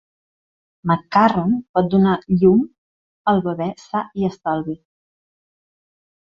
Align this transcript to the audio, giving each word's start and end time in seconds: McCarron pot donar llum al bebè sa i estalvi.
McCarron 0.91 1.51
pot 1.77 1.91
donar 1.91 2.15
llum 2.41 2.65
al 3.35 3.45
bebè 3.51 3.71
sa 3.85 4.05
i 4.23 4.29
estalvi. 4.33 4.79